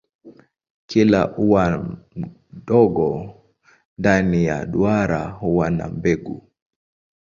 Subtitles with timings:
[0.85, 1.77] Kila ua
[2.51, 3.35] mdogo
[3.97, 6.51] ndani ya duara huwa na mbegu.